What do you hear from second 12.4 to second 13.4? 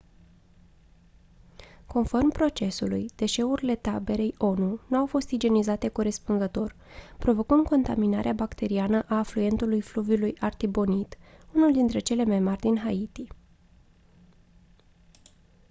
din haiti